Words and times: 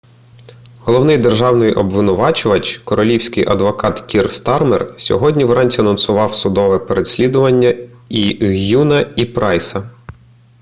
головний 0.79 1.17
державний 1.17 1.73
обвинувачувач 1.73 2.77
королівський 2.77 3.47
адвокат 3.47 3.99
кір 4.01 4.31
стармер 4.31 4.95
сьогодні 4.97 5.45
вранці 5.45 5.81
анонсував 5.81 6.33
судове 6.35 6.79
переслідування 6.79 7.75
і 8.09 8.37
г'юна 8.51 9.01
і 9.15 9.25
прайса 9.25 9.89